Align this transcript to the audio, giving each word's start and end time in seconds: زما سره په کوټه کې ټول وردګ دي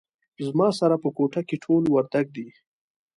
زما 0.45 0.67
سره 0.79 0.95
په 1.03 1.09
کوټه 1.17 1.41
کې 1.47 1.55
ټول 1.63 1.83
وردګ 1.87 2.25
دي 2.35 2.47